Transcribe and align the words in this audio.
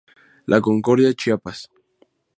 La 0.53 0.59
Concordia, 0.67 1.13
Chiapas. 1.13 1.63